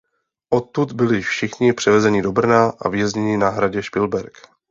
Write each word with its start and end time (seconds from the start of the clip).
Odtud 0.49 0.91
byli 0.91 1.21
všichni 1.21 1.73
převezeni 1.73 2.21
do 2.21 2.31
Brna 2.31 2.73
a 2.81 2.89
vězněni 2.89 3.37
na 3.37 3.49
hradě 3.49 3.83
Špilberk. 3.83 4.37